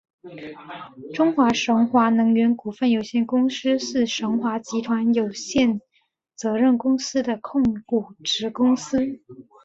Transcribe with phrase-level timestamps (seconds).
[1.13, 5.79] 中国神华能源股份有限公司是神华集团有限
[6.33, 8.97] 责任公司的控股子公司。